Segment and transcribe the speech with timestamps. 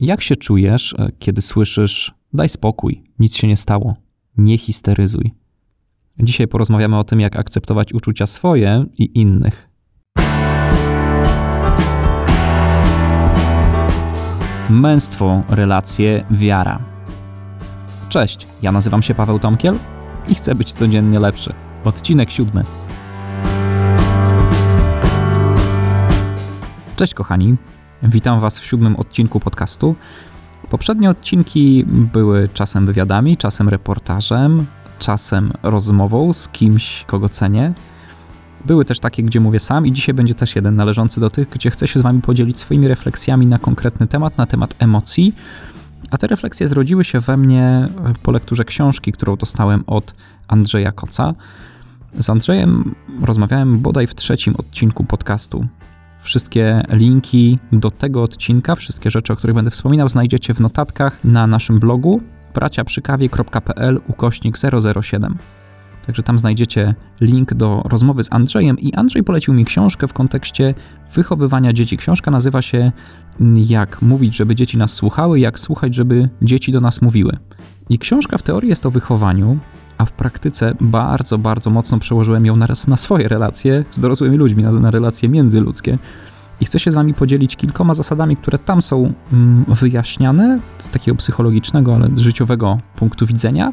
[0.00, 3.94] Jak się czujesz, e, kiedy słyszysz: daj spokój, nic się nie stało,
[4.36, 5.34] nie histeryzuj?
[6.18, 9.68] Dzisiaj porozmawiamy o tym, jak akceptować uczucia swoje i innych.
[14.70, 16.78] Męstwo, relacje, wiara.
[18.08, 19.74] Cześć, ja nazywam się Paweł Tomkiel
[20.28, 21.52] i chcę być codziennie lepszy.
[21.84, 22.62] Odcinek siódmy.
[26.96, 27.56] Cześć kochani,
[28.02, 29.94] witam Was w siódmym odcinku podcastu.
[30.70, 34.66] Poprzednie odcinki były czasem wywiadami, czasem reportażem,
[34.98, 37.72] czasem rozmową z kimś, kogo cenię.
[38.64, 41.70] Były też takie, gdzie mówię sam, i dzisiaj będzie też jeden należący do tych, gdzie
[41.70, 45.34] chcę się z Wami podzielić swoimi refleksjami na konkretny temat, na temat emocji.
[46.10, 47.88] A te refleksje zrodziły się we mnie
[48.22, 50.14] po lekturze książki, którą dostałem od
[50.48, 51.34] Andrzeja Koca.
[52.20, 55.66] Z Andrzejem rozmawiałem bodaj w trzecim odcinku podcastu.
[56.26, 61.46] Wszystkie linki do tego odcinka, wszystkie rzeczy, o których będę wspominał, znajdziecie w notatkach na
[61.46, 62.20] naszym blogu
[62.54, 64.56] braciaprzykawie.pl ukośnik
[65.02, 65.36] 007.
[66.06, 70.74] Także tam znajdziecie link do rozmowy z Andrzejem i Andrzej polecił mi książkę w kontekście
[71.14, 71.96] wychowywania dzieci.
[71.96, 72.92] Książka nazywa się
[73.54, 77.36] Jak mówić, żeby dzieci nas słuchały, jak słuchać, żeby dzieci do nas mówiły.
[77.88, 79.58] I książka w teorii jest o wychowaniu,
[79.98, 84.62] a w praktyce bardzo, bardzo mocno przełożyłem ją na, na swoje relacje z dorosłymi ludźmi,
[84.62, 85.98] na, na relacje międzyludzkie.
[86.60, 91.16] I chcę się z Wami podzielić kilkoma zasadami, które tam są mm, wyjaśniane z takiego
[91.16, 93.72] psychologicznego, ale życiowego punktu widzenia,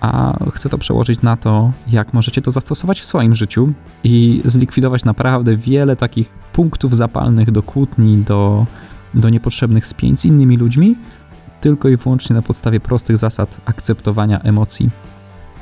[0.00, 3.72] a chcę to przełożyć na to, jak możecie to zastosować w swoim życiu
[4.04, 8.66] i zlikwidować naprawdę wiele takich punktów zapalnych do kłótni, do,
[9.14, 10.94] do niepotrzebnych spięć z innymi ludźmi,
[11.60, 14.90] tylko i wyłącznie na podstawie prostych zasad akceptowania emocji.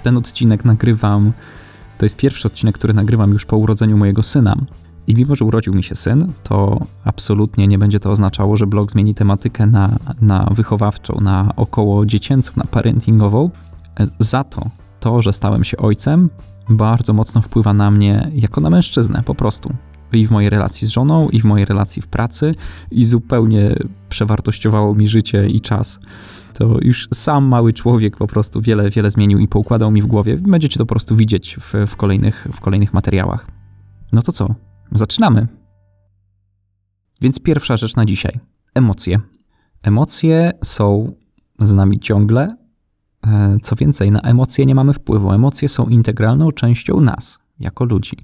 [0.03, 1.33] Ten odcinek nagrywam,
[1.99, 4.57] to jest pierwszy odcinek, który nagrywam już po urodzeniu mojego syna.
[5.07, 8.93] I mimo, że urodził mi się syn, to absolutnie nie będzie to oznaczało, że blog
[8.93, 13.51] zmieni tematykę na, na wychowawczą, na około dziecięcą, na parentingową.
[14.19, 16.31] Za to, to, że stałem się ojcem,
[16.69, 19.75] bardzo mocno wpływa na mnie jako na mężczyznę, po prostu.
[20.13, 22.55] I w mojej relacji z żoną, i w mojej relacji w pracy,
[22.91, 23.77] i zupełnie
[24.09, 26.01] przewartościowało mi życie i czas.
[26.53, 30.37] To już sam mały człowiek po prostu wiele, wiele zmienił i poukładał mi w głowie.
[30.37, 33.47] Będziecie to po prostu widzieć w, w, kolejnych, w kolejnych materiałach.
[34.13, 34.55] No to co?
[34.93, 35.47] Zaczynamy.
[37.21, 38.41] Więc pierwsza rzecz na dzisiaj:
[38.75, 39.21] emocje.
[39.83, 41.13] Emocje są
[41.61, 42.57] z nami ciągle.
[43.27, 45.33] E, co więcej, na emocje nie mamy wpływu.
[45.33, 48.17] Emocje są integralną częścią nas, jako ludzi.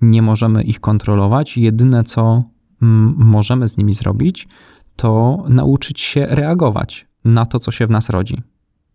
[0.00, 1.56] Nie możemy ich kontrolować.
[1.56, 2.42] Jedyne, co
[2.82, 4.48] mm, możemy z nimi zrobić,
[4.96, 8.42] to nauczyć się reagować na to, co się w nas rodzi.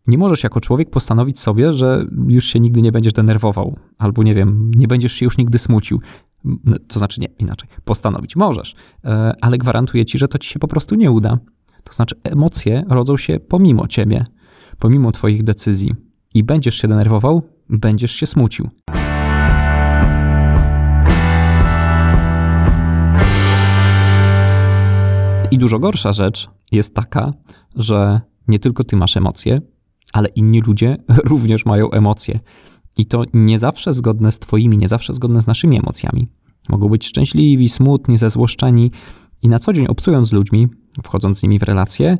[0.07, 4.35] Nie możesz jako człowiek postanowić sobie, że już się nigdy nie będziesz denerwował, albo nie
[4.35, 6.01] wiem, nie będziesz się już nigdy smucił.
[6.43, 7.69] No, to znaczy nie, inaczej.
[7.85, 8.75] Postanowić możesz,
[9.05, 11.39] e, ale gwarantuję ci, że to ci się po prostu nie uda.
[11.83, 14.25] To znaczy emocje rodzą się pomimo ciebie,
[14.79, 15.95] pomimo twoich decyzji.
[16.33, 18.69] I będziesz się denerwował, będziesz się smucił.
[25.51, 27.33] I dużo gorsza rzecz jest taka,
[27.75, 29.61] że nie tylko ty masz emocje,
[30.13, 30.97] ale inni ludzie
[31.31, 32.39] również mają emocje.
[32.97, 36.27] I to nie zawsze zgodne z Twoimi, nie zawsze zgodne z naszymi emocjami.
[36.69, 38.91] Mogą być szczęśliwi, smutni, zezłoszczeni
[39.41, 40.67] i na co dzień obcując z ludźmi,
[41.03, 42.17] wchodząc z nimi w relacje,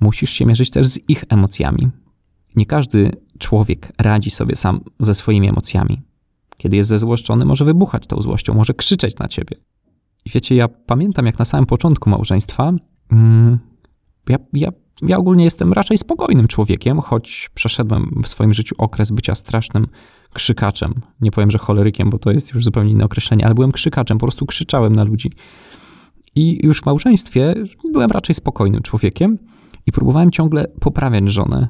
[0.00, 1.88] musisz się mierzyć też z ich emocjami.
[2.56, 6.02] Nie każdy człowiek radzi sobie sam ze swoimi emocjami.
[6.56, 9.56] Kiedy jest zezłoszczony, może wybuchać tą złością, może krzyczeć na ciebie.
[10.24, 12.72] I wiecie, ja pamiętam, jak na samym początku małżeństwa,
[13.12, 13.58] mm,
[14.28, 14.72] ja, ja
[15.02, 19.86] ja ogólnie jestem raczej spokojnym człowiekiem, choć przeszedłem w swoim życiu okres bycia strasznym
[20.32, 20.94] krzykaczem.
[21.20, 24.26] Nie powiem, że cholerykiem, bo to jest już zupełnie inne określenie, ale byłem krzykaczem, po
[24.26, 25.32] prostu krzyczałem na ludzi.
[26.34, 27.54] I już w małżeństwie
[27.92, 29.38] byłem raczej spokojnym człowiekiem
[29.86, 31.68] i próbowałem ciągle poprawiać żonę.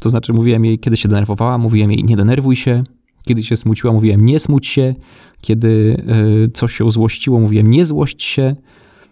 [0.00, 2.84] To znaczy, mówiłem jej, kiedy się denerwowała, mówiłem jej, nie denerwuj się.
[3.24, 4.94] Kiedy się smuciła, mówiłem, nie smuć się.
[5.40, 5.96] Kiedy
[6.46, 8.56] e, coś się złościło, mówiłem, nie złość się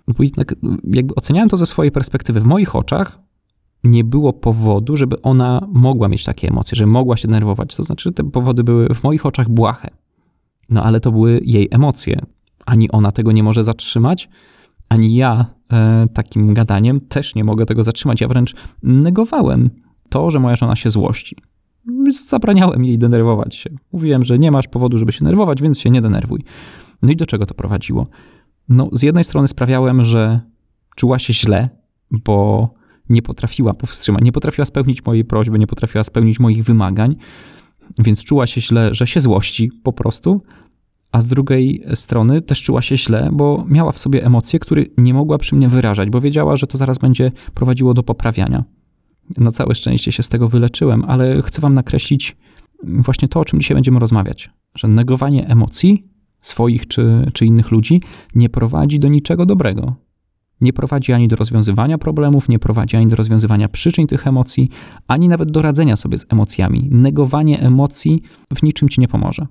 [0.09, 2.41] bo jednak jakby oceniałem to ze swojej perspektywy.
[2.41, 3.19] W moich oczach
[3.85, 7.75] nie było powodu, żeby ona mogła mieć takie emocje, że mogła się denerwować.
[7.75, 9.89] To znaczy, te powody były w moich oczach błahe.
[10.69, 12.21] No ale to były jej emocje.
[12.67, 14.29] Ani ona tego nie może zatrzymać,
[14.91, 18.21] ani ja e, takim gadaniem też nie mogę tego zatrzymać.
[18.21, 19.71] Ja wręcz negowałem
[20.09, 21.37] to, że moja żona się złości.
[22.27, 23.71] Zabraniałem jej denerwować się.
[23.93, 26.45] Mówiłem, że nie masz powodu, żeby się denerwować, więc się nie denerwuj.
[27.03, 28.07] No i do czego to prowadziło?
[28.69, 30.41] No, z jednej strony sprawiałem, że
[30.97, 31.69] czuła się źle,
[32.11, 32.69] bo
[33.09, 37.17] nie potrafiła powstrzymać, nie potrafiła spełnić mojej prośby, nie potrafiła spełnić moich wymagań,
[37.99, 40.43] więc czuła się źle, że się złości po prostu,
[41.13, 45.15] a z drugiej strony też czuła się źle, bo miała w sobie emocje, które nie
[45.15, 48.65] mogła przy mnie wyrażać, bo wiedziała, że to zaraz będzie prowadziło do poprawiania.
[49.37, 52.37] Na całe szczęście się z tego wyleczyłem, ale chcę Wam nakreślić
[52.85, 56.10] właśnie to, o czym dzisiaj będziemy rozmawiać, że negowanie emocji
[56.41, 58.03] swoich czy, czy innych ludzi
[58.35, 59.95] nie prowadzi do niczego dobrego.
[60.61, 64.71] Nie prowadzi ani do rozwiązywania problemów, nie prowadzi ani do rozwiązywania przyczyn tych emocji,
[65.09, 66.89] ani nawet do radzenia sobie z emocjami.
[66.91, 68.23] Negowanie emocji
[68.55, 69.47] w niczym ci nie pomoże.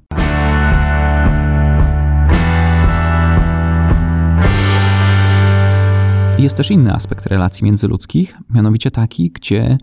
[6.40, 9.78] Jest też inny aspekt relacji międzyludzkich, mianowicie taki, gdzie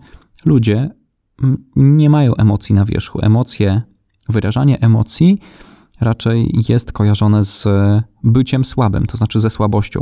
[0.45, 0.89] ludzie
[1.43, 3.19] mm, nie mają emocji na wierzchu.
[3.21, 3.81] Emocje,
[4.29, 5.39] wyrażanie emocji
[5.99, 7.67] raczej jest kojarzone z
[8.23, 10.01] byciem słabym, to znaczy ze słabością.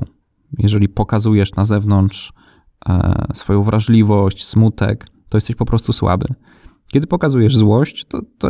[0.57, 2.33] Jeżeli pokazujesz na zewnątrz
[2.89, 6.25] e, swoją wrażliwość, smutek, to jesteś po prostu słaby.
[6.92, 8.50] Kiedy pokazujesz złość, to, to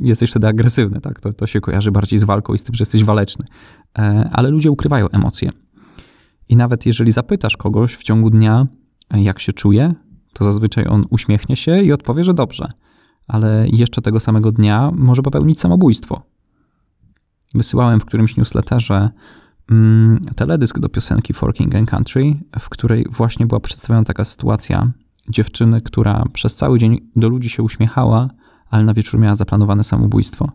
[0.00, 1.20] jesteś wtedy agresywny, tak?
[1.20, 3.46] To, to się kojarzy bardziej z walką i z tym, że jesteś waleczny.
[3.98, 5.50] E, ale ludzie ukrywają emocje.
[6.48, 8.66] I nawet jeżeli zapytasz kogoś w ciągu dnia,
[9.14, 9.94] jak się czuje,
[10.32, 12.72] to zazwyczaj on uśmiechnie się i odpowie, że dobrze.
[13.28, 16.22] Ale jeszcze tego samego dnia może popełnić samobójstwo.
[17.54, 19.10] Wysyłałem w którymś newsletterze
[19.70, 24.92] mm, teledysk do piosenki For King and Country, w której właśnie była przedstawiona taka sytuacja
[25.28, 28.30] dziewczyny, która przez cały dzień do ludzi się uśmiechała,
[28.70, 30.52] ale na wieczór miała zaplanowane samobójstwo.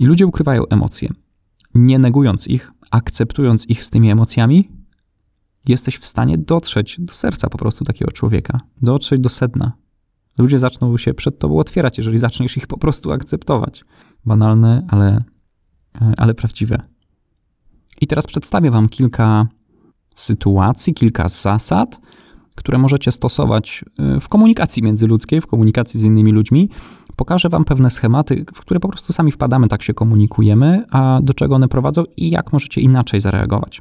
[0.00, 1.08] I ludzie ukrywają emocje.
[1.74, 4.68] Nie negując ich, akceptując ich z tymi emocjami,
[5.66, 9.72] jesteś w stanie dotrzeć do serca po prostu takiego człowieka, dotrzeć do sedna.
[10.38, 13.84] Ludzie zaczną się przed tobą otwierać, jeżeli zaczniesz ich po prostu akceptować.
[14.24, 15.24] Banalne, ale,
[16.16, 16.82] ale prawdziwe.
[18.00, 19.46] I teraz przedstawię Wam kilka
[20.14, 22.00] sytuacji, kilka zasad,
[22.54, 23.84] które możecie stosować
[24.16, 26.68] y, w komunikacji międzyludzkiej, w komunikacji z innymi ludźmi.
[27.16, 31.34] Pokażę Wam pewne schematy, w które po prostu sami wpadamy, tak się komunikujemy, a do
[31.34, 33.80] czego one prowadzą i jak możecie inaczej zareagować.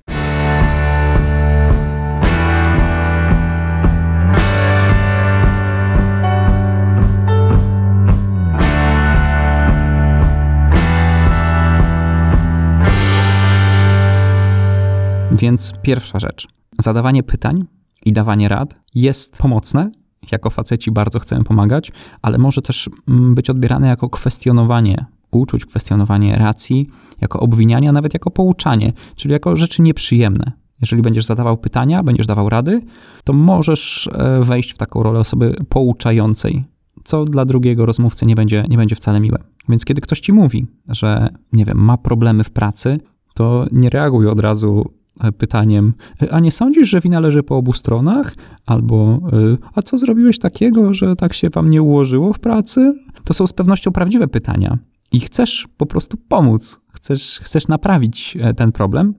[15.40, 16.48] Więc pierwsza rzecz.
[16.80, 17.66] Zadawanie pytań
[18.06, 19.92] i dawanie rad jest pomocne.
[20.32, 21.92] Jako faceci bardzo chcemy pomagać,
[22.22, 26.90] ale może też mm, być odbierane jako kwestionowanie uczuć, kwestionowanie racji,
[27.22, 30.52] jako obwinianie, a nawet jako pouczanie, czyli jako rzeczy nieprzyjemne.
[30.82, 32.82] Jeżeli będziesz zadawał pytania, będziesz dawał rady,
[33.24, 36.64] to możesz e, wejść w taką rolę osoby pouczającej,
[37.04, 39.38] co dla drugiego rozmówcy nie będzie, nie będzie wcale miłe.
[39.70, 43.00] Więc kiedy ktoś ci mówi, że nie wiem, ma problemy w pracy,
[43.34, 44.97] to nie reaguj od razu
[45.38, 48.36] pytaniem, e, a nie sądzisz, że wina leży po obu stronach?
[48.66, 52.94] Albo, e, a co zrobiłeś takiego, że tak się wam nie ułożyło w pracy?
[53.24, 54.78] To są z pewnością prawdziwe pytania
[55.12, 59.14] i chcesz po prostu pomóc, chcesz, chcesz naprawić ten problem,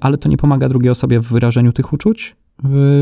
[0.00, 2.36] ale to nie pomaga drugiej osobie w wyrażeniu tych uczuć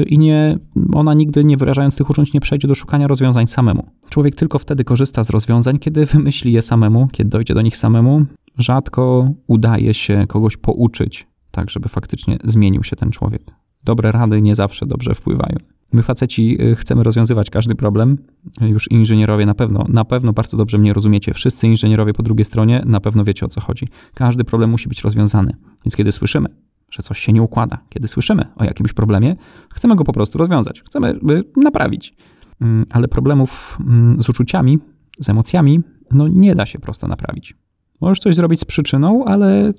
[0.06, 0.58] i nie,
[0.94, 3.86] ona nigdy nie wyrażając tych uczuć nie przejdzie do szukania rozwiązań samemu.
[4.08, 8.24] Człowiek tylko wtedy korzysta z rozwiązań, kiedy wymyśli je samemu, kiedy dojdzie do nich samemu.
[8.58, 11.26] Rzadko udaje się kogoś pouczyć
[11.58, 13.42] tak żeby faktycznie zmienił się ten człowiek.
[13.84, 15.56] Dobre rady nie zawsze dobrze wpływają.
[15.92, 18.18] My faceci y, chcemy rozwiązywać każdy problem.
[18.60, 21.34] Już inżynierowie na pewno, na pewno bardzo dobrze mnie rozumiecie.
[21.34, 23.88] Wszyscy inżynierowie po drugiej stronie na pewno wiecie o co chodzi.
[24.14, 25.56] Każdy problem musi być rozwiązany.
[25.84, 26.48] Więc kiedy słyszymy,
[26.90, 29.36] że coś się nie układa, kiedy słyszymy o jakimś problemie,
[29.74, 30.82] chcemy go po prostu rozwiązać.
[30.82, 31.18] Chcemy
[31.56, 32.14] naprawić.
[32.60, 34.78] Mm, ale problemów mm, z uczuciami,
[35.20, 35.80] z emocjami,
[36.10, 37.54] no nie da się prosto naprawić.
[38.00, 39.72] Możesz coś zrobić z przyczyną, ale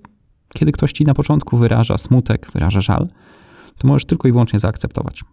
[0.54, 3.08] kiedy ktoś ci na początku wyraża smutek, wyraża żal,
[3.78, 5.24] to możesz tylko i wyłącznie zaakceptować.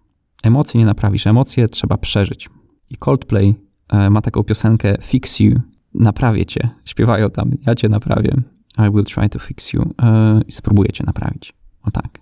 [0.43, 2.51] Emocje nie naprawisz, emocje trzeba przeżyć.
[2.91, 3.55] I Coldplay
[3.89, 5.61] e, ma taką piosenkę Fix You,
[5.95, 6.69] naprawię cię.
[6.85, 8.37] Śpiewają tam, ja cię naprawię.
[8.79, 9.83] I will try to fix you.
[10.03, 11.55] E, I spróbuję cię naprawić.
[11.83, 12.19] O tak.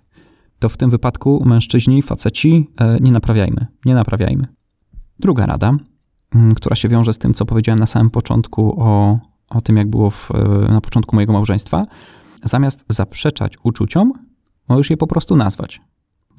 [0.59, 3.67] To w tym wypadku mężczyźni, faceci, e, nie naprawiajmy.
[3.85, 4.47] Nie naprawiajmy.
[5.19, 5.77] Druga rada,
[6.35, 9.89] mm, która się wiąże z tym, co powiedziałem na samym początku o, o tym, jak
[9.89, 10.29] było w,
[10.69, 11.85] na początku mojego małżeństwa,
[12.45, 14.13] Zamiast zaprzeczać uczuciom,
[14.69, 15.81] możesz je po prostu nazwać.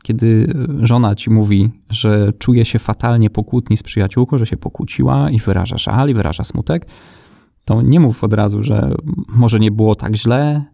[0.03, 5.31] Kiedy żona ci mówi, że czuje się fatalnie po kłótni z przyjaciółką, że się pokłóciła
[5.31, 6.87] i wyraża żal i wyraża smutek,
[7.67, 8.95] to nie mów od razu, że
[9.29, 10.65] może nie było tak źle.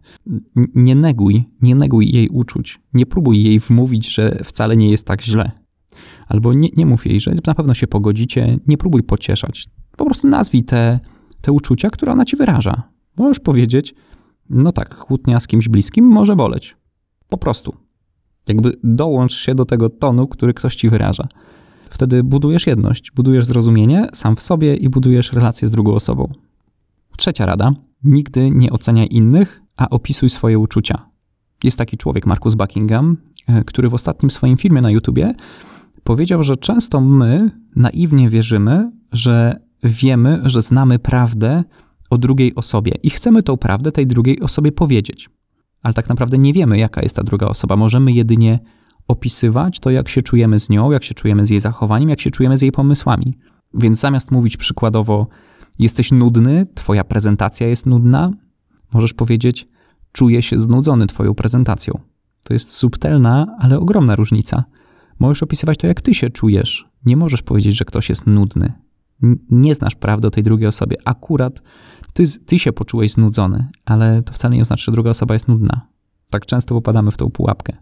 [0.75, 2.81] Nie neguj, nie neguj jej uczuć.
[2.93, 5.51] Nie próbuj jej wmówić, że wcale nie jest tak źle.
[6.27, 8.59] Albo nie, nie mów jej, że na pewno się pogodzicie.
[8.67, 9.67] Nie próbuj pocieszać.
[9.97, 10.99] Po prostu nazwij te,
[11.41, 12.83] te uczucia, które ona ci wyraża.
[13.17, 13.95] Możesz powiedzieć,
[14.49, 16.77] no tak, kłótnia z kimś bliskim może boleć.
[17.29, 17.75] Po prostu.
[18.47, 21.27] Jakby dołącz się do tego tonu, który ktoś ci wyraża.
[21.89, 26.31] Wtedy budujesz jedność, budujesz zrozumienie sam w sobie i budujesz relację z drugą osobą.
[27.17, 27.71] Trzecia rada.
[28.03, 31.09] Nigdy nie oceniaj innych a opisuj swoje uczucia.
[31.63, 35.33] Jest taki człowiek, Marcus Buckingham, e, który w ostatnim swoim filmie na YouTubie
[36.03, 41.63] powiedział, że często my naiwnie wierzymy, że wiemy, że znamy prawdę
[42.13, 45.29] o drugiej osobie i chcemy tą prawdę tej drugiej osobie powiedzieć.
[45.81, 47.75] Ale tak naprawdę nie wiemy, jaka jest ta druga osoba.
[47.75, 48.59] Możemy jedynie
[49.07, 52.31] opisywać to, jak się czujemy z nią, jak się czujemy z jej zachowaniem, jak się
[52.31, 53.37] czujemy z jej pomysłami.
[53.73, 55.27] Więc zamiast mówić przykładowo,
[55.79, 58.31] jesteś nudny, twoja prezentacja jest nudna,
[58.93, 59.67] możesz powiedzieć,
[60.11, 61.99] czuję się znudzony twoją prezentacją.
[62.43, 64.63] To jest subtelna, ale ogromna różnica.
[65.19, 66.89] Możesz opisywać to, jak ty się czujesz.
[67.05, 68.73] Nie możesz powiedzieć, że ktoś jest nudny.
[69.49, 70.97] Nie znasz prawdy o tej drugiej osobie.
[71.05, 71.61] Akurat
[72.13, 75.87] ty, ty się poczułeś znudzony, ale to wcale nie oznacza, że druga osoba jest nudna.
[76.29, 77.77] Tak często popadamy w tą pułapkę.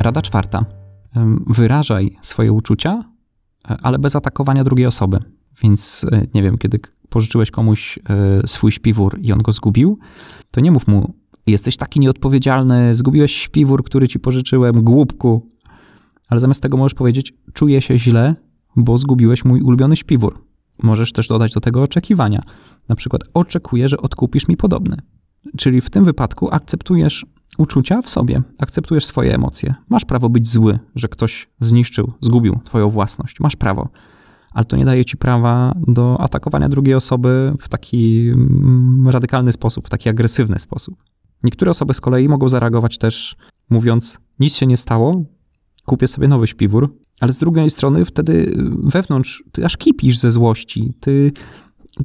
[0.00, 0.64] Rada czwarta.
[1.46, 3.04] Wyrażaj swoje uczucia,
[3.70, 5.18] e, ale bez atakowania drugiej osoby.
[5.62, 8.02] Więc e, nie wiem, kiedy pożyczyłeś komuś e,
[8.46, 9.98] swój śpiwór i on go zgubił,
[10.50, 11.14] to nie mów mu,
[11.46, 15.48] jesteś taki nieodpowiedzialny, zgubiłeś śpiwór, który ci pożyczyłem, głupku.
[16.30, 18.34] Ale zamiast tego możesz powiedzieć, czuję się źle,
[18.76, 20.46] bo zgubiłeś mój ulubiony śpiwór.
[20.82, 22.42] Możesz też dodać do tego oczekiwania.
[22.88, 24.96] Na przykład oczekuję, że odkupisz mi podobny.
[25.56, 27.26] Czyli w tym wypadku akceptujesz
[27.58, 29.74] uczucia w sobie, akceptujesz swoje emocje.
[29.88, 33.40] Masz prawo być zły, że ktoś zniszczył, zgubił twoją własność.
[33.40, 33.88] Masz prawo.
[34.52, 39.86] Ale to nie daje ci prawa do atakowania drugiej osoby w taki mm, radykalny sposób,
[39.86, 40.94] w taki agresywny sposób.
[41.42, 43.36] Niektóre osoby z kolei mogą zareagować też
[43.70, 45.24] mówiąc: Nic się nie stało,
[45.86, 50.94] kupię sobie nowy śpiwór, ale z drugiej strony wtedy wewnątrz ty aż kipisz ze złości.
[51.00, 51.32] Ty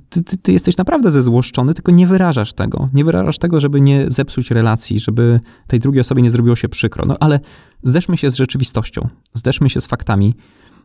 [0.10, 2.89] ty, ty, ty, jesteś naprawdę zezłoszczony, tylko nie wyrażasz tego.
[2.94, 7.05] Nie wyrażasz tego, żeby nie zepsuć relacji, żeby tej drugiej osobie nie zrobiło się przykro.
[7.05, 7.39] No ale
[7.84, 10.36] zderzmy się z rzeczywistością, zderzmy się z faktami.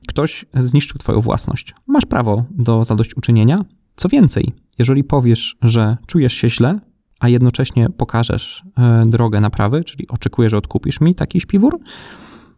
[0.09, 1.75] Ktoś zniszczył twoją własność.
[1.87, 3.65] Masz prawo do zadośćuczynienia.
[3.97, 6.81] Co więcej, jeżeli powiesz, że czujesz się źle,
[7.21, 11.79] a jednocześnie pokażesz e, drogę naprawy, czyli oczekujesz, że odkupisz mi taki śpiwór,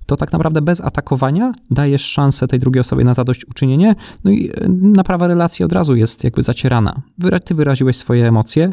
[0.06, 3.94] to tak naprawdę bez atakowania dajesz szansę tej drugiej osobie na zadośćuczynienie,
[4.24, 7.02] no i e, naprawa relacji od razu jest jakby zacierana.
[7.44, 8.72] Ty wyraziłeś swoje emocje,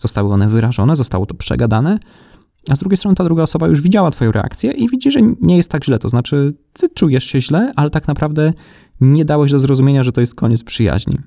[0.00, 1.98] zostały one wyrażone, zostało to przegadane,
[2.68, 5.56] a z drugiej strony ta druga osoba już widziała twoją reakcję i widzi, że nie
[5.56, 8.52] jest tak źle, to znaczy ty czujesz się źle, ale tak naprawdę
[9.00, 11.18] nie dałeś do zrozumienia, że to jest koniec przyjaźni.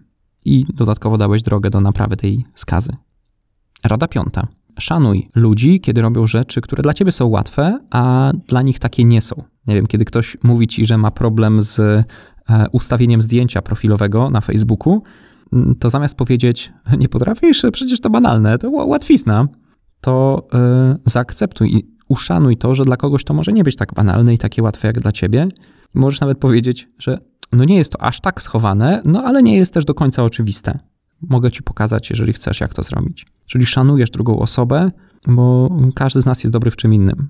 [0.46, 2.96] I dodatkowo dałeś drogę do naprawy tej skazy.
[3.84, 4.48] Rada piąta.
[4.80, 9.22] Szanuj ludzi, kiedy robią rzeczy, które dla ciebie są łatwe, a dla nich takie nie
[9.22, 9.44] są.
[9.68, 12.04] Nie wiem, kiedy ktoś mówi ci, że ma problem z e,
[12.72, 15.04] ustawieniem zdjęcia profilowego na Facebooku,
[15.54, 19.48] mm, to zamiast powiedzieć, nie potrafisz, przecież to banalne, to łatwizna,
[20.02, 24.34] to yy, zaakceptuj i uszanuj to, że dla kogoś to może nie być tak banalne
[24.34, 25.48] i takie łatwe jak dla ciebie.
[25.94, 27.18] Możesz nawet powiedzieć, że
[27.52, 30.80] no nie jest to aż tak schowane, no ale nie jest też do końca oczywiste.
[31.22, 33.26] Mogę ci pokazać, jeżeli chcesz, jak to zrobić.
[33.46, 34.92] Czyli szanujesz drugą osobę,
[35.28, 37.30] bo każdy z nas jest dobry w czym innym.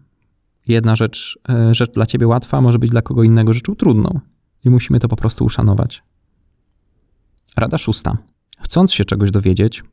[0.68, 4.20] Jedna rzecz, e, rzecz dla ciebie łatwa może być dla kogo innego rzeczą trudną
[4.66, 6.04] i musimy to po prostu uszanować.
[7.58, 8.18] Rada szósta.
[8.60, 9.84] Chcąc się czegoś dowiedzieć,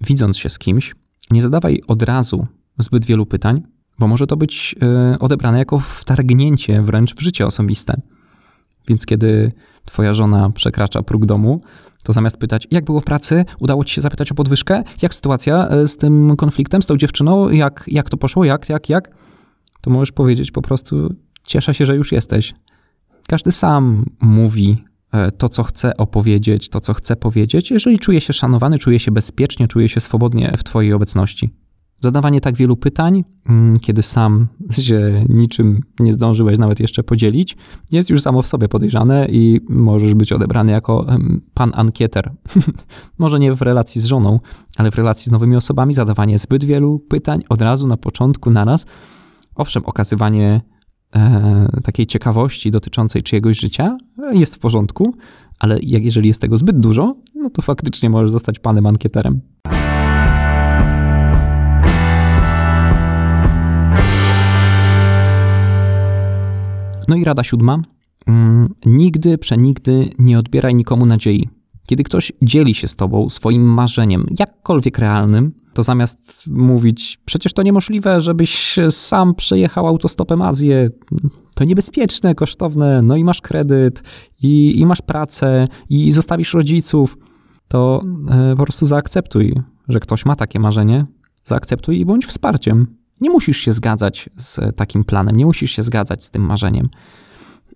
[0.00, 0.94] widząc się z kimś,
[1.30, 2.46] nie zadawaj od razu
[2.78, 3.62] zbyt wielu pytań,
[3.98, 8.00] bo może to być e, odebrane jako wtargnięcie wręcz w życie osobiste.
[8.88, 9.52] Więc kiedy
[9.84, 11.60] twoja żona przekracza próg domu,
[12.06, 15.68] to zamiast pytać, jak było w pracy, udało ci się zapytać o podwyżkę, jak sytuacja
[15.68, 19.16] e, z tym konfliktem, z tą dziewczyną, jak, jak to poszło, jak, jak, jak,
[19.80, 22.54] to możesz powiedzieć po prostu, cieszę się, że już jesteś.
[23.28, 28.32] Każdy sam mówi e, to, co chce opowiedzieć, to, co chce powiedzieć, jeżeli czuje się
[28.32, 31.50] szanowany, czuje się bezpiecznie, czuje się swobodnie w Twojej obecności.
[32.00, 37.56] Zadawanie tak wielu pytań, mm, kiedy sam się niczym nie zdążyłeś nawet jeszcze podzielić,
[37.92, 41.06] jest już samo w sobie podejrzane i możesz być odebrany jako
[41.54, 42.32] pan ankieter.
[43.18, 44.40] Może nie w relacji z żoną,
[44.76, 48.86] ale w relacji z nowymi osobami zadawanie zbyt wielu pytań od razu na początku, naraz.
[49.54, 50.60] Owszem, okazywanie
[51.14, 53.96] e, takiej ciekawości dotyczącej czyjegoś życia
[54.32, 55.14] jest w porządku,
[55.58, 59.40] ale jak jeżeli jest tego zbyt dużo, no to faktycznie możesz zostać panem ankieterem.
[67.08, 67.82] No i rada siódma.
[68.26, 71.48] Mm, nigdy, przenigdy nie odbieraj nikomu nadziei.
[71.86, 77.62] Kiedy ktoś dzieli się z tobą swoim marzeniem, jakkolwiek realnym, to zamiast mówić, przecież to
[77.62, 80.90] niemożliwe, żebyś sam przejechał autostopem Azję,
[81.54, 84.02] to niebezpieczne, kosztowne, no i masz kredyt,
[84.42, 87.18] i, i masz pracę, i zostawisz rodziców,
[87.68, 89.54] to e, po prostu zaakceptuj,
[89.88, 91.06] że ktoś ma takie marzenie,
[91.44, 92.86] zaakceptuj i bądź wsparciem.
[93.20, 96.88] Nie musisz się zgadzać z takim planem, nie musisz się zgadzać z tym marzeniem,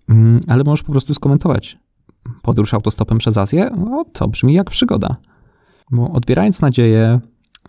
[0.09, 1.77] mm, ale możesz po prostu skomentować.
[2.41, 5.15] podróż autostopem przez Azję, no, to brzmi jak przygoda.
[5.91, 7.19] Bo odbierając nadzieję,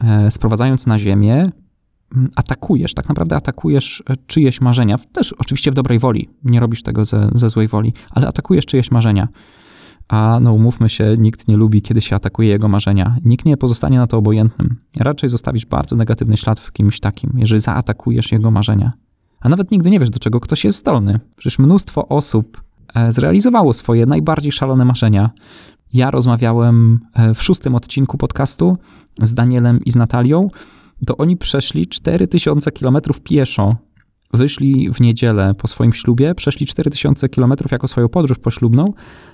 [0.00, 1.50] e, sprowadzając na ziemię,
[2.14, 4.98] mm, atakujesz, tak naprawdę atakujesz e, czyjeś marzenia.
[5.12, 8.90] Też oczywiście w dobrej woli, nie robisz tego ze, ze złej woli, ale atakujesz czyjeś
[8.90, 9.28] marzenia.
[10.12, 13.16] A no umówmy się, nikt nie lubi, kiedy się atakuje jego marzenia.
[13.24, 14.76] Nikt nie pozostanie na to obojętnym.
[14.96, 18.92] Raczej zostawisz bardzo negatywny ślad w kimś takim, jeżeli zaatakujesz jego marzenia.
[19.40, 21.20] A nawet nigdy nie wiesz, do czego ktoś jest zdolny.
[21.36, 22.62] Przecież mnóstwo osób
[22.94, 25.30] e, zrealizowało swoje najbardziej szalone marzenia.
[25.92, 28.78] Ja rozmawiałem e, w szóstym odcinku podcastu
[29.22, 30.48] z Danielem i z Natalią.
[31.06, 33.76] To oni przeszli 4000 km pieszo
[34.32, 38.92] wyszli w niedzielę po swoim ślubie, przeszli 4000 km jako swoją podróż poślubną,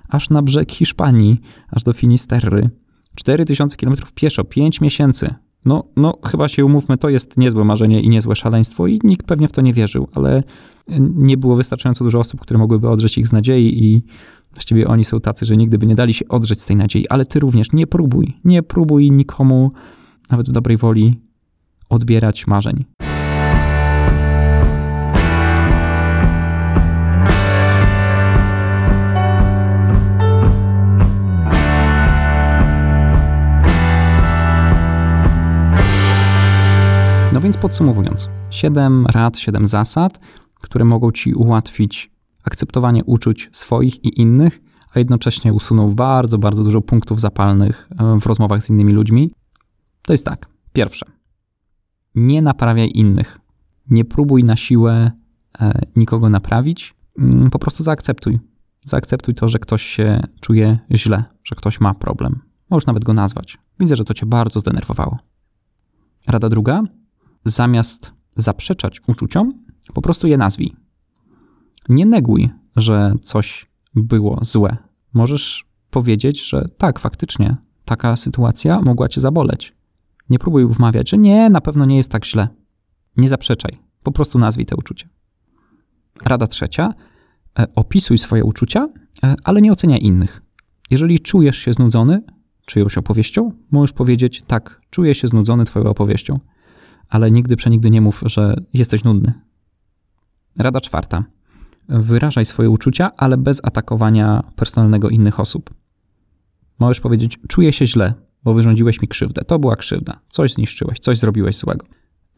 [0.09, 1.41] aż na brzeg Hiszpanii,
[1.71, 2.71] aż do Finisterry.
[3.15, 5.35] 4000 km pieszo, 5 miesięcy.
[5.65, 9.49] No, no, chyba się umówmy, to jest niezłe marzenie i niezłe szaleństwo, i nikt pewnie
[9.49, 10.43] w to nie wierzył, ale
[11.15, 14.03] nie było wystarczająco dużo osób, które mogłyby odrzeć ich z nadziei, i
[14.55, 17.09] właściwie oni są tacy, że nigdy by nie dali się odrzeć z tej nadziei.
[17.09, 19.73] Ale ty również nie próbuj, nie próbuj nikomu,
[20.31, 21.21] nawet w dobrej woli,
[21.89, 22.85] odbierać marzeń.
[37.39, 40.21] No więc podsumowując, 7 rad, 7 zasad,
[40.61, 42.11] które mogą ci ułatwić
[42.45, 44.61] akceptowanie uczuć swoich i innych,
[44.95, 49.31] a jednocześnie usuną bardzo, bardzo dużo punktów zapalnych e, w rozmowach z innymi ludźmi.
[50.03, 50.47] To jest tak.
[50.73, 51.07] Pierwsze.
[52.15, 53.39] Nie naprawiaj innych.
[53.91, 55.11] Nie próbuj na siłę
[55.61, 56.95] e, nikogo naprawić.
[57.19, 58.39] Mm, po prostu zaakceptuj.
[58.81, 62.41] Zaakceptuj to, że ktoś się czuje źle, że ktoś ma problem.
[62.71, 63.59] Możesz nawet go nazwać.
[63.81, 65.19] Widzę, że to cię bardzo zdenerwowało.
[66.27, 66.83] Rada druga
[67.45, 69.65] zamiast zaprzeczać uczuciom,
[69.95, 70.77] po prostu je nazwij.
[71.89, 74.77] Nie neguj, że coś było złe.
[75.15, 79.75] Możesz powiedzieć, że tak, faktycznie, taka sytuacja mogła cię zaboleć.
[80.31, 82.49] Nie próbuj wmawiać, że nie, na pewno nie jest tak źle.
[83.17, 85.09] Nie zaprzeczaj, po prostu nazwij te uczucia.
[86.25, 86.95] Rada trzecia:
[87.59, 88.89] e, opisuj swoje uczucia,
[89.23, 90.43] e, ale nie oceniaj innych.
[90.91, 92.23] Jeżeli czujesz się znudzony
[92.67, 96.41] czyjąś opowieścią, możesz powiedzieć: Tak, czuję się znudzony Twoją opowieścią
[97.09, 99.33] ale nigdy przenigdy nie mów, że jesteś nudny.
[100.59, 101.25] Rada czwarta.
[101.89, 105.75] Wyrażaj swoje uczucia, ale bez atakowania personalnego innych osób.
[106.79, 109.45] Możesz powiedzieć: Czuję się źle, bo wyrządziłeś mi krzywdę.
[109.45, 110.21] To była krzywda.
[110.29, 111.87] Coś zniszczyłeś, coś zrobiłeś złego.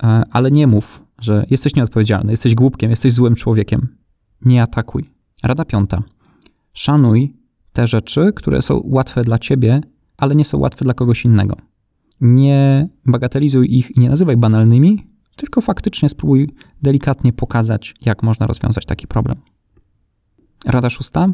[0.03, 3.89] E, ale nie mów, że jesteś nieodpowiedzialny, jesteś głupkiem, jesteś złym człowiekiem.
[4.43, 5.11] Nie atakuj.
[5.43, 6.03] Rada piąta.
[6.73, 7.37] Szanuj
[7.73, 9.81] te rzeczy, które są łatwe dla ciebie,
[10.17, 11.70] ale nie są łatwe dla kogoś innego
[12.21, 15.07] nie bagatelizuj ich i nie nazywaj banalnymi,
[15.37, 19.37] tylko faktycznie spróbuj delikatnie pokazać, jak można rozwiązać taki problem.
[20.67, 21.29] Rada szósta.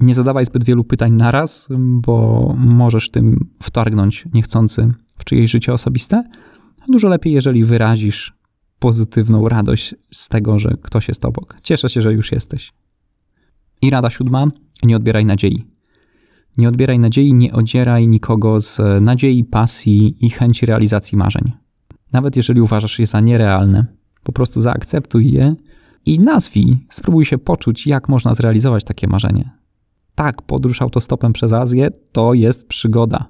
[0.00, 6.22] Nie zadawaj zbyt wielu pytań naraz, bo możesz tym wtargnąć niechcący w czyjeś życie osobiste.
[6.88, 8.38] Dużo lepiej, jeżeli wyrazisz
[8.78, 11.56] pozytywną radość z tego, że ktoś jest obok.
[11.62, 12.72] Cieszę się, że już jesteś.
[13.82, 14.46] I rada siódma.
[14.82, 15.66] Nie odbieraj nadziei.
[16.58, 21.52] Nie odbieraj nadziei, nie odzieraj nikogo z nadziei, pasji i chęci realizacji marzeń.
[22.12, 23.86] Nawet jeżeli uważasz je za nierealne,
[24.22, 25.54] po prostu zaakceptuj je
[26.06, 29.50] i nazwij, spróbuj się poczuć, jak można zrealizować takie marzenie.
[30.14, 33.28] Tak, podróż autostopem przez Azję to jest przygoda.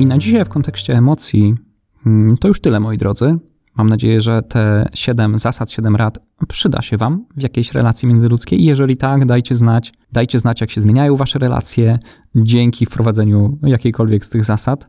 [0.00, 1.54] I na dzisiaj w kontekście emocji
[2.06, 3.38] mm, to już tyle, moi drodzy.
[3.76, 8.64] Mam nadzieję, że te 7 zasad, 7 rad przyda się Wam w jakiejś relacji międzyludzkiej.
[8.64, 11.98] Jeżeli tak, dajcie znać, dajcie znać, jak się zmieniają Wasze relacje
[12.34, 14.88] dzięki wprowadzeniu jakiejkolwiek z tych zasad.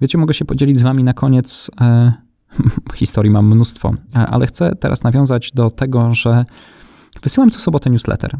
[0.00, 1.70] Wiecie, mogę się podzielić z Wami na koniec.
[1.80, 2.12] E,
[2.94, 6.44] historii mam mnóstwo, e, ale chcę teraz nawiązać do tego, że
[7.22, 8.38] wysyłam co sobotę newsletter.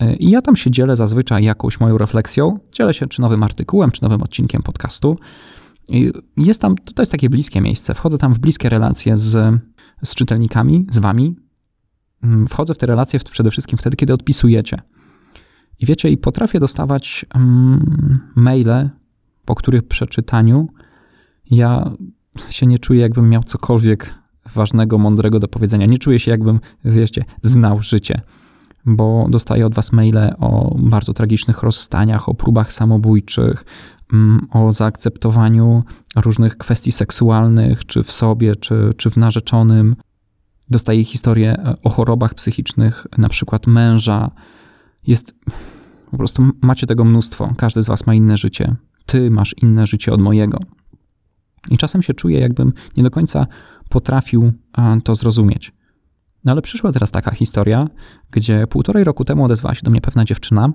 [0.00, 2.58] E, I ja tam się dzielę zazwyczaj jakąś moją refleksją.
[2.72, 5.18] Dzielę się czy nowym artykułem, czy nowym odcinkiem podcastu.
[6.36, 7.94] Jest tam, to jest takie bliskie miejsce.
[7.94, 9.60] Wchodzę tam w bliskie relacje z,
[10.04, 11.36] z czytelnikami, z wami.
[12.22, 14.82] Mm, wchodzę w te relacje przede wszystkim wtedy, kiedy odpisujecie.
[15.80, 18.90] I wiecie, i potrafię dostawać um, maile,
[19.44, 20.68] po których przeczytaniu
[21.50, 21.92] ja
[22.50, 24.14] się nie czuję, jakbym miał cokolwiek
[24.54, 25.86] ważnego, mądrego do powiedzenia.
[25.86, 28.20] Nie czuję się, jakbym, wiecie, znał życie,
[28.84, 34.01] bo dostaję od was maile o bardzo tragicznych rozstaniach, o próbach samobójczych, Mm,
[34.50, 35.84] o zaakceptowaniu
[36.16, 39.96] różnych kwestii seksualnych, czy w sobie, czy, czy w narzeczonym.
[40.70, 44.30] Dostaje historię e, o chorobach psychicznych, na przykład męża.
[45.06, 45.34] Jest
[46.10, 47.54] po prostu macie tego mnóstwo.
[47.56, 48.76] Każdy z Was ma inne życie.
[49.06, 50.58] Ty masz inne życie od mojego.
[51.70, 53.46] I czasem się czuję, jakbym nie do końca
[53.88, 54.52] potrafił
[55.04, 55.72] to zrozumieć.
[56.44, 57.88] No ale przyszła teraz taka historia,
[58.30, 60.72] gdzie półtorej roku temu odezwała się do mnie pewna dziewczyna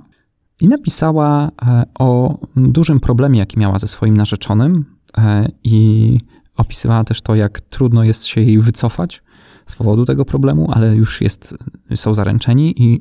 [0.62, 4.86] i napisała e, o dużym problemie, jaki miała ze swoim narzeczonym
[5.18, 6.18] e, i
[6.58, 9.24] opisywała też to, jak trudno jest się jej wycofać
[9.68, 11.58] z powodu tego problemu, ale już jest,
[11.96, 12.94] są zaręczeni i,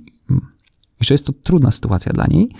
[1.00, 2.50] i że jest to trudna sytuacja dla niej.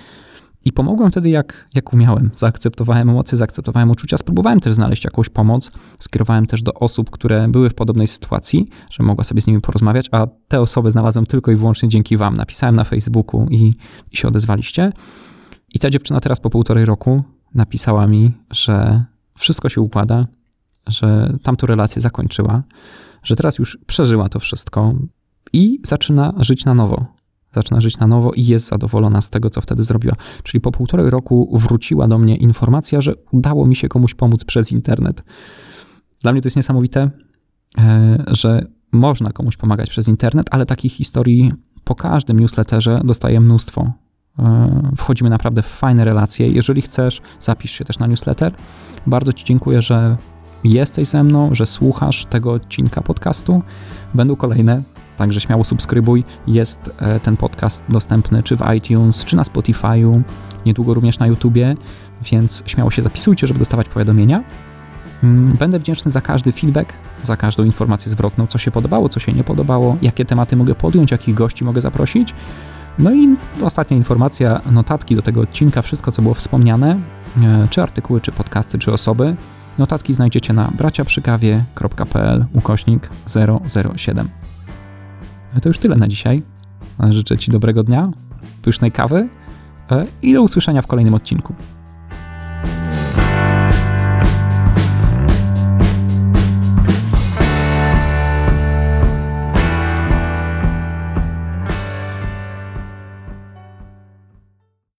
[0.67, 2.31] I pomogłem wtedy, jak, jak umiałem.
[2.35, 5.71] Zaakceptowałem emocje, zaakceptowałem uczucia, spróbowałem też znaleźć jakąś pomoc.
[5.99, 10.09] Skierowałem też do osób, które były w podobnej sytuacji, że mogła sobie z nimi porozmawiać,
[10.13, 12.37] a te osoby znalazłem tylko i wyłącznie dzięki Wam.
[12.37, 13.75] Napisałem na Facebooku i,
[14.13, 14.93] i się odezwaliście.
[15.75, 17.23] I ta dziewczyna teraz po półtorej roku
[17.55, 19.05] napisała mi, że
[19.39, 20.27] wszystko się układa,
[20.87, 22.63] że tamtą relację zakończyła,
[23.23, 24.95] że teraz już przeżyła to wszystko
[25.53, 27.16] i zaczyna żyć na nowo
[27.57, 30.15] zaczyna żyć na nowo i jest zadowolona z tego, co wtedy zrobiła.
[30.43, 34.73] Czyli po półtorej roku wróciła do mnie informacja, że udało mi się komuś pomóc przez
[34.73, 35.23] internet.
[36.23, 37.11] Dla mnie to jest niesamowite,
[37.79, 41.53] e, że można komuś pomagać przez internet, ale takich historii
[41.85, 43.93] po każdym newsletterze dostaję mnóstwo.
[44.39, 46.49] E, wchodzimy naprawdę w fajne relacje.
[46.49, 48.53] Jeżeli chcesz, zapisz się też na newsletter.
[49.07, 50.17] Bardzo Ci dziękuję, że
[50.65, 53.63] jesteś ze mną, że słuchasz tego odcinka podcastu.
[54.15, 54.83] Będą kolejne.
[55.17, 56.25] Także śmiało subskrybuj.
[56.47, 60.23] Jest e, ten podcast dostępny czy w iTunes, czy na Spotify'u,
[60.67, 61.75] niedługo również na YouTubie,
[62.33, 64.45] więc śmiało się zapisujcie, żeby dostawać powiadomienia.
[65.23, 66.93] Mm, będę wdzięczny za każdy feedback,
[67.25, 71.11] za każdą informację zwrotną, co się podobało, co się nie podobało, jakie tematy mogę podjąć,
[71.11, 72.35] jakich gości mogę zaprosić.
[72.99, 76.99] No i ostatnia informacja, notatki do tego odcinka, wszystko co było wspomniane,
[77.43, 79.37] e, czy artykuły, czy podcasty, czy osoby.
[79.79, 83.11] Notatki znajdziecie na braciaprzykawie.pl ukośnik
[83.97, 84.29] 007.
[85.57, 86.43] No to już tyle na dzisiaj.
[87.11, 88.11] Życzę Ci dobrego dnia,
[88.63, 89.29] pysznej kawy
[89.91, 91.55] e, i do usłyszenia w kolejnym odcinku.